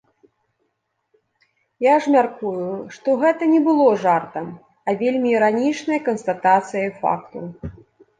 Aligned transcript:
Я 1.85 1.95
ж 2.05 2.13
мяркую, 2.15 2.63
што 2.95 3.07
гэта 3.23 3.49
не 3.51 3.59
было 3.67 3.85
жартам, 4.05 4.47
а 4.87 4.95
вельмі 5.03 5.29
іранічнай 5.37 5.99
канстатацыяй 6.09 6.89
факту. 7.05 7.39